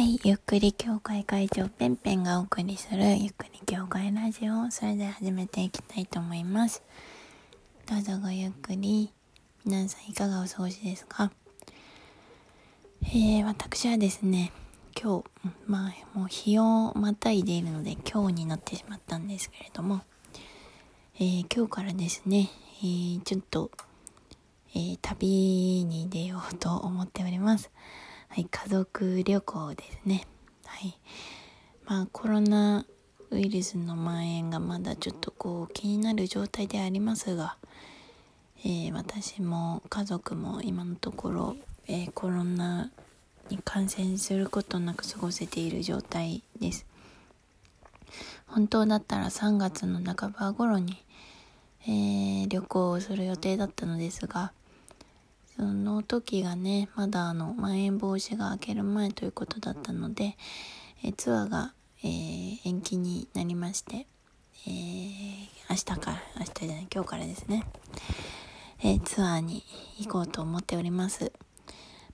[0.00, 6.82] はい、ゆっくり協会会長ペンペンがお送りするゆっくり協会ラジオそれでは始めていきたいと思います。
[7.86, 9.12] どうぞごゆっくり。
[9.66, 11.30] 皆さんいかがお過ごしですか？
[13.02, 14.52] えー、私はですね、
[14.98, 15.24] 今日、
[15.66, 20.00] まあ、もう日をまたいでいるので今日になってしまったんですけれども、
[21.16, 22.48] えー、今日からですね、
[22.82, 23.70] えー、ちょっと、
[24.74, 27.70] え、旅に出ようと思っております。
[28.32, 30.24] はい、家族旅行ですね。
[30.64, 30.96] はい。
[31.84, 32.86] まあ、コロナ
[33.32, 37.56] ウイルスの蔓延がまだちょっとこう気になる状態でありますが、
[38.64, 41.56] えー、私も家族も今のところ、
[41.88, 42.92] えー、コロナ
[43.48, 46.86] に感染することなく過ごせている状態です。
[48.46, 51.02] 本当だったら3月の半ば頃に、
[51.82, 54.52] えー、旅行をする予定だったのですが、
[55.60, 60.38] その時がね、まだあの、まん延防止が明ける前ということだったので、
[61.04, 64.06] えツアーが、えー、延期になりまして、
[64.66, 67.66] えー、明日から、明日じゃない、今日からですね、
[68.82, 69.62] えー、ツアーに
[69.98, 71.30] 行こうと思っております。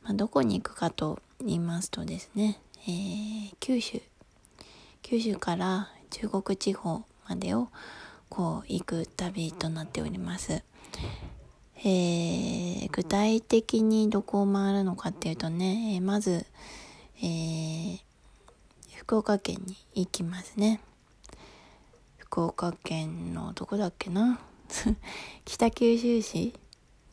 [0.02, 2.58] まあ、どこに行くかと言いますとですね、
[2.88, 4.02] えー、九州、
[5.02, 7.68] 九州から中国地方までを
[8.28, 10.64] こう行く旅となっております。
[11.88, 16.44] えー、具体的にどこを回るのかっていうとね、え、まず、
[17.22, 17.98] えー、
[18.96, 20.80] 福岡県に行きますね。
[22.18, 24.40] 福岡県のどこだっけな？
[25.46, 26.54] 北九州市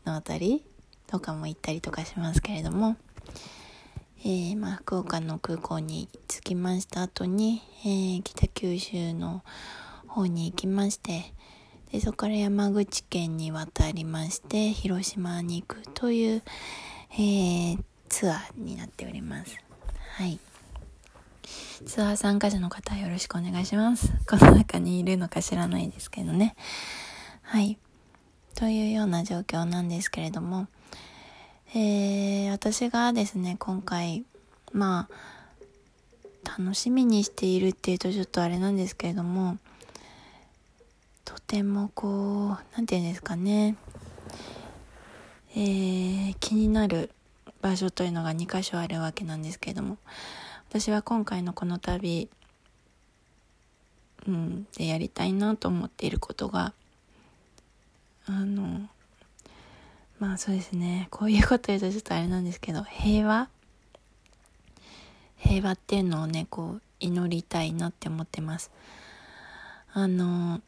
[0.06, 0.66] のあたり
[1.06, 2.98] とかも行ったりとかしますけれども、
[4.22, 9.44] えー、まあ、福岡の空港に着きました後に、えー、北九州の
[10.08, 11.32] 方に行きまして、
[11.94, 16.44] でそこから山口県に渡りまして広島に行くという、
[17.12, 19.58] えー、ツアーになっております。
[20.18, 20.40] はい。
[21.86, 24.12] ツアー参加者の方よろしくお願いします。
[24.28, 26.56] この中にいるのか知らないですけどね。
[27.44, 27.78] はい。
[28.56, 30.68] というような状況なんですけれども
[31.76, 34.26] えー、私がですね今回
[34.74, 35.08] ま
[36.46, 39.58] あ楽しみにしているっていうとちょっとあれなんですけれども
[41.26, 43.76] とてもこう、なんていうんですかね、
[45.56, 47.12] えー、気になる
[47.62, 49.98] 場所というのが2箇所あるわけなんですけれども、
[50.70, 52.30] 私は今回のこの旅、
[54.28, 56.74] うん、でやりたいなと思っていることが、
[58.26, 58.90] あの、
[60.20, 63.50] まあそうですね、こういうこと言うとちょっとあれなんですけど、平和？
[65.38, 68.72] 平和っていうのをね、こう、祈りたいなって思ってます。
[69.92, 70.62] あの、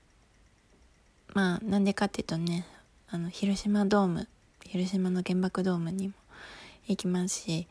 [1.35, 2.65] まあなんでかっていうとね
[3.09, 4.27] あの広島ドーム
[4.63, 6.13] 広島の原爆ドームにも
[6.87, 7.67] 行きますし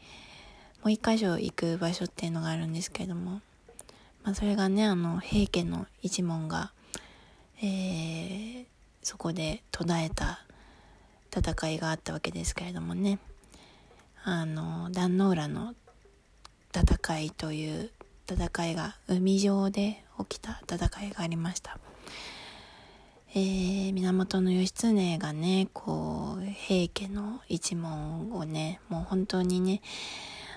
[0.83, 3.41] もう一箇所行く場所っていうのがあるんですけれども、
[4.23, 6.73] まあ、それがねあの平家の一門が、
[7.63, 8.65] えー、
[9.03, 10.45] そこで途絶えた
[11.35, 13.19] 戦いがあったわけですけれどもね
[14.25, 15.75] あの壇ノ浦の
[16.75, 17.91] 戦いという
[18.31, 21.79] 戦いが海上で起きた戦いがありました。
[23.37, 29.83] えー、源義経がね、こう、平家の一門をね、もう本当にね、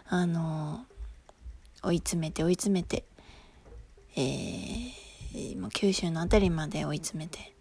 [0.07, 0.85] あの、
[1.81, 3.03] 追い詰めて追い詰めて、
[4.15, 7.51] えー、もう九州の辺りまで追い詰めて、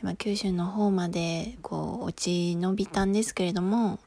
[0.00, 3.98] まあ、九州の方までこう落ち延びたんですけれども、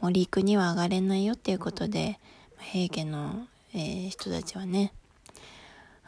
[0.00, 2.18] もう陸には上がれないよっていうことで、
[2.56, 4.94] 平家の、えー、人たちはね、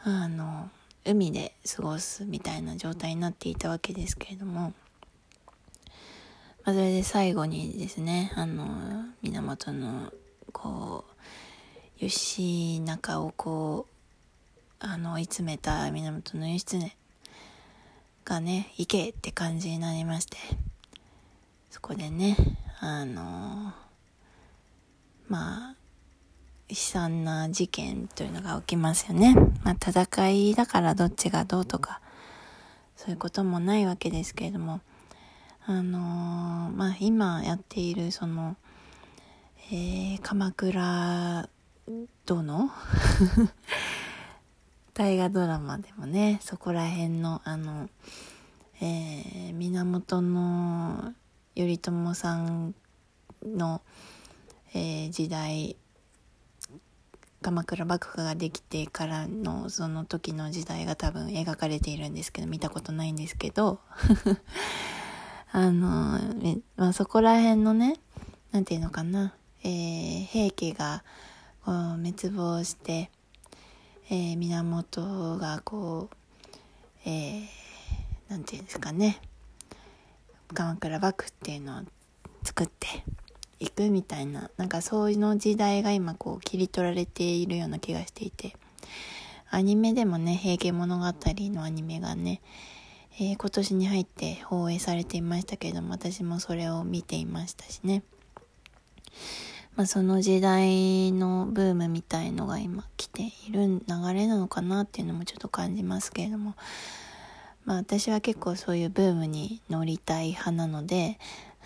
[0.03, 0.71] あの、
[1.07, 4.73] 海で過ごすみたいな状態になっていたわけですけれども、
[6.63, 10.11] まあ、それで最後にですね、あの、源の、
[10.51, 13.95] こう、義仲をこう、
[14.79, 16.95] あの、追い詰めた源義経
[18.25, 20.37] がね、行けって感じになりまして、
[21.69, 22.35] そこでね、
[22.79, 23.73] あの、
[25.29, 25.75] まあ、
[26.67, 29.35] 悲惨な事件というのが起きますよね。
[29.63, 32.01] まあ、戦いだからどっちがどうとか、
[32.95, 34.81] そういうこともないわけですけれども、
[35.65, 36.01] あのー、
[36.75, 38.55] まあ、今やっているその、
[39.71, 41.49] えー、鎌倉
[42.25, 42.71] 殿？
[44.95, 47.89] 大河ドラマでもね、そこら辺の、あの、
[48.81, 51.13] えー、源の
[51.55, 52.73] 頼朝さん
[53.43, 53.81] の、
[54.73, 55.75] えー、時代
[57.45, 63.79] 鎌倉幕府ができてからのその時の時代が多分描かれているんですけど見たことないんですけど。
[65.51, 66.19] あの、
[66.75, 67.97] まあ、そこら辺のね
[68.51, 69.33] 何て言うのかな、
[69.63, 71.03] えー、平家が
[71.63, 73.09] こう滅亡して、
[74.09, 76.15] えー、源がこう、
[77.05, 79.21] えー、ていうんですかね。
[80.53, 81.81] 鎌倉幕府っていうのを
[82.43, 83.05] 作って
[83.59, 88.55] いくみたいななんかそういうの時代が今こう切り取られているような気がしていて。
[89.51, 92.41] アニメでもね「平家物語」のアニメがね、
[93.19, 98.03] えー、今年に入って放映されていましたけれども私もそれを見ていましたしね。
[99.77, 106.55] まあ、その時代のブームみたいのが今来ている流れなのかなっていうのもちょっと感じますけれども、
[107.65, 111.19] まあ、私は結構そういうブームに乗りたい派なので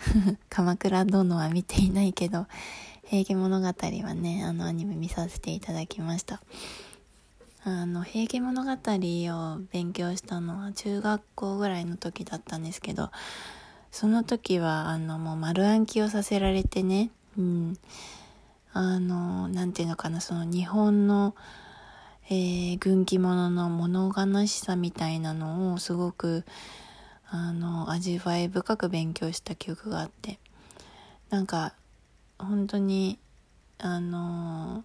[0.48, 2.46] 鎌倉殿は見ていないけど
[3.04, 6.40] 平家物語はねあのアニメ見させていただきました。
[7.62, 13.10] あの平家物語を勉強したのは中学校ぐらいの時だったんですけど
[13.90, 17.78] その時はあのもう丸暗記をさせられてねうん、
[18.72, 21.34] あのなんていうのかなその日本の、
[22.26, 26.44] えー、軍記物の物悲しさみたいなのをすごく
[27.32, 30.38] あの味わい深く勉強した記憶があって
[31.30, 31.74] なんか
[32.38, 33.18] 本当に
[33.78, 34.84] あの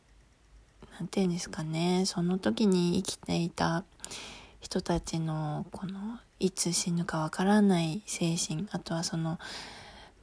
[0.99, 3.83] なんていうんですかねその時に生きていた
[4.61, 9.39] 人たちのこのいつ死ぬかわからない精神あとはその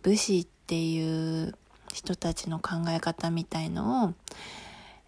[0.02, 1.54] 武士っていう
[1.92, 4.14] 人たちの考え方みたいのを、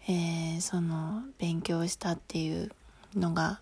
[0.07, 2.71] えー、その勉強したっていう
[3.15, 3.61] のが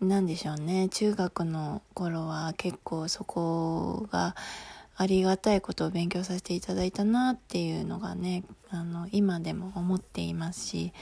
[0.00, 0.90] 何でしょうね。
[0.90, 4.36] 中学の頃は結構そこが
[4.94, 10.92] ありがたいことを勉強させていただいたなっていうのがねあの今でも思っていますし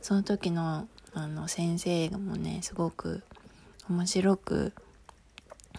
[0.00, 3.24] その時のあの先生もねすごく
[3.88, 4.72] 面白く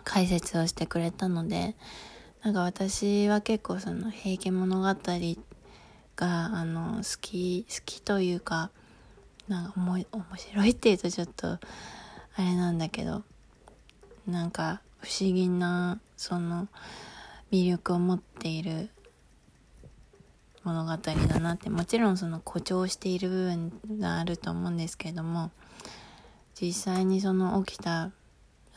[0.03, 1.75] 解説をしてくれたので
[2.43, 4.85] なんか私は結構その「平家物語」
[6.17, 8.69] があの好き好きというか
[9.47, 10.05] なんか面
[10.35, 11.57] 白いっていうとちょっと
[12.39, 13.23] あれなんだけど
[14.25, 16.69] なんか不思議なその
[17.51, 18.89] 魅力を持っている
[20.63, 25.51] 物語だなってもちろんその誇張している部分があると思うんですけども
[26.55, 28.11] 実際にその起きた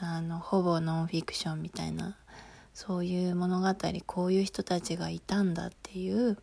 [0.01, 2.17] あのほぼノンフィクションみたいな
[2.75, 3.69] そういう物語
[4.07, 6.43] こういう人たちがいたんだっていうこ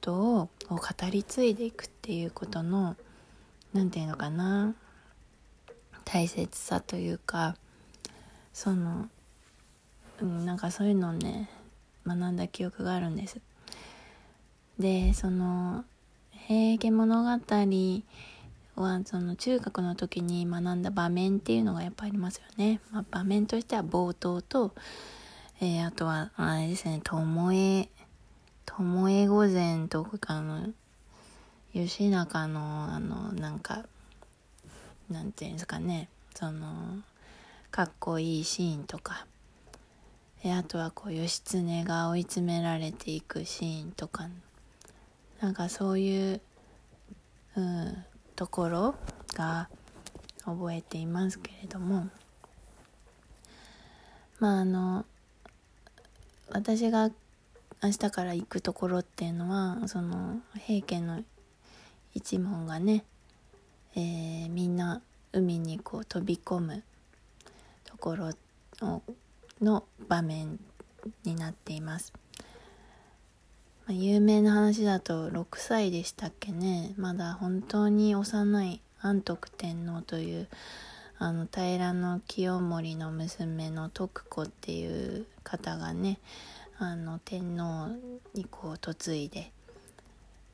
[0.00, 0.78] とを語
[1.10, 2.96] り継いでいくっていうことの
[3.74, 4.74] 何て言うのかな
[6.04, 7.56] 大切さというか
[8.52, 9.08] その、
[10.20, 11.48] うん、なんかそういうのをね
[12.06, 13.40] 学んだ記憶があるんです。
[14.78, 15.84] でその
[16.48, 17.28] 「平家物語」
[18.74, 22.80] はその中学の時に学んだ場面っていうのがやっぱありますよね。
[22.90, 24.72] まあ、場面としては冒頭と
[25.64, 27.88] えー、あとは、あれですね、ともえ、
[28.66, 30.66] ともえ御前とかの、
[31.72, 33.84] 吉中の、あの、なんか、
[35.12, 37.02] なんていうんですかね、その、
[37.70, 39.26] かっこいいシーンとか、
[40.44, 44.28] あとはこう、義経が追い詰められていくシーンとか、
[45.40, 46.40] なんかそういう、
[47.56, 48.04] うん、
[48.34, 48.94] ところ
[49.34, 49.68] が
[50.44, 52.08] 覚えていますけれども、
[54.40, 55.04] まああの、
[56.50, 57.10] 私が
[57.84, 61.24] 明日から行くところっていうのはその平家の
[62.14, 63.04] 一門がね、
[63.96, 66.82] えー、みんな海にこう飛び込む
[67.84, 68.30] ところ
[69.60, 70.58] の場面
[71.24, 72.12] になっています。
[73.86, 80.48] まあ、有名な話だと6歳でしたっけねまだ本当に幼い安徳天皇という
[81.18, 81.92] あの平
[82.28, 84.86] 清盛の娘の徳子ってい
[85.18, 86.20] う方がね
[86.78, 87.88] あの天皇
[88.34, 89.52] にこう嫁いで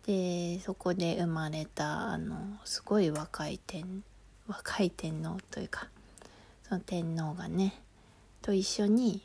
[0.06, 4.02] でそこで生まれたあのすごい若い天
[4.48, 5.88] 若い天皇というか
[6.66, 7.80] その天皇がね
[8.42, 9.22] と一緒に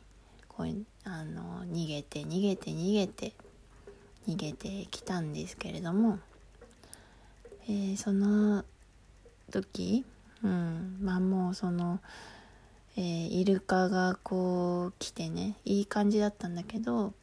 [0.49, 0.67] こう
[1.05, 3.33] あの逃げて逃げて逃げて
[4.27, 6.19] 逃げてきたんですけれども、
[7.67, 8.63] えー、その
[9.51, 10.05] 時
[10.43, 11.99] うんまあもうその、
[12.97, 17.13] えー、イルカがこう来てねいい感じだったんだけど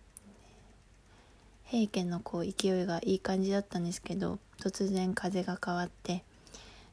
[1.64, 6.24] 平家のこう勢いがいい感じだったんですけど突然風が変わって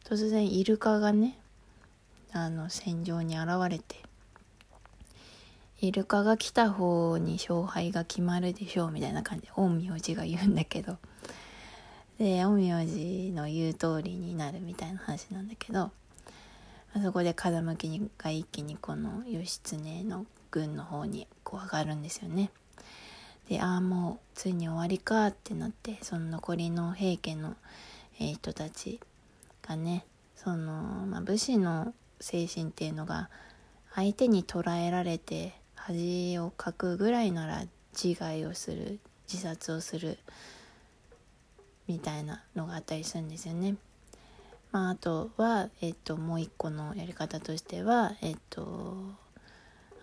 [0.10, 1.38] 突然イルカがね
[2.32, 3.98] あの戦場に現れて
[5.82, 10.98] イルカが来た方に勝敗が決まるでしょうみたいな感じで陰陽師が言うんだけど
[12.20, 15.92] で陰陽師の言う通りになるみたいな話なんだけど
[17.04, 22.50] そこで風向きが一気にこの義経の軍の方にこう上がるんですよね。
[23.50, 27.58] でああもうついに終わりかってなってその残りの平家の、
[28.22, 29.02] え、人たち
[29.67, 30.05] がね
[30.36, 33.29] その、まあ、武士の精神っていうのが
[33.93, 39.00] 相手に捕らえられて恥をかくぐらいなら自害をする
[39.31, 40.19] 自殺をする
[41.88, 43.75] みたいなのがあったりするんですよね。
[44.71, 48.97] まあ、あとは、えっと、もう一個のやり方としては、えっと、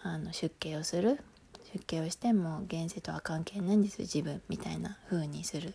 [0.02, 1.20] あの出家をする
[1.74, 5.74] 出家をしても現世とは関係ないんです自分みたいな風にする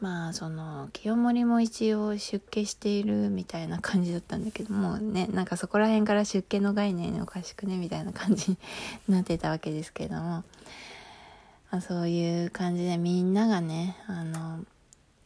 [0.00, 8.58] まあその清盛も一応出家しているみたいな感じだったんだけどもねなんかそこら辺から出家の概念におかしくねみたいな感じに
[9.08, 10.44] なってたわけですけれども、ま
[11.70, 14.64] あ、そういう感じでみんながねあの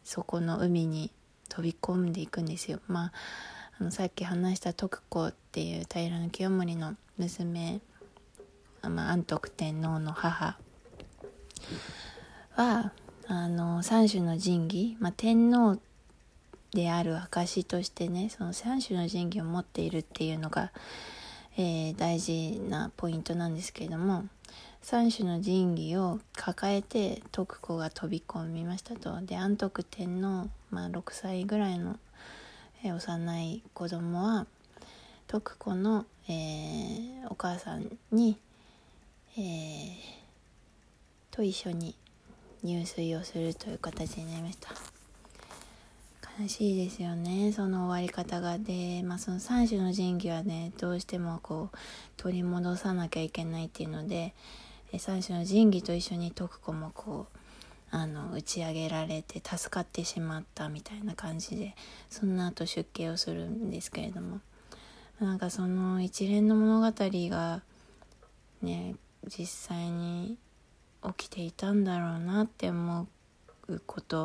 [0.03, 1.13] そこの海に
[1.49, 2.81] 飛び込んでいくんですよ。
[2.89, 3.13] まあ
[3.81, 7.81] あのさっき話した徳子っていう平清盛の娘、
[8.83, 10.57] まあ、安徳天皇の母
[12.53, 12.93] は
[13.27, 15.79] あの三種の神器、まあ、天皇
[16.73, 20.73] である証としてねその三種の神器を持っているっていうのが、
[21.57, 24.25] えー、大事なポイントなんですけれども
[24.83, 29.19] 三種の神器を抱えて徳子が飛び込みましたと。
[29.23, 31.99] で安徳天皇、まあ、6歳ぐらいの、
[32.83, 34.47] えー、幼い子供は
[35.27, 38.37] 徳子の、えー、お母さんに、
[39.39, 39.95] えー、
[41.31, 41.95] と一緒に
[42.65, 44.71] 入水をするという形になりました。
[46.41, 47.53] 悲しいですよね。
[47.53, 51.77] その終わり方がで、まあ、その3種の神器はねどうしてもこう
[52.17, 54.35] 取り戻さなきゃいけないっていうので
[54.93, 57.39] 3種の神器と一緒に徳子もこう
[57.91, 61.77] あの打ち上げられて助かってしまったみたいな感じで
[62.11, 64.41] その後出家をするんですけれども。
[65.21, 67.63] なんかその一連の物語が
[68.63, 68.97] ね
[69.29, 70.37] 実際に
[71.17, 73.07] 起きていたんだろうなって思
[73.69, 74.23] うこと